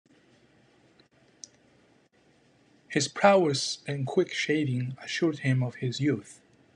[2.87, 6.41] His prowess in quick shaving assured him of his youth.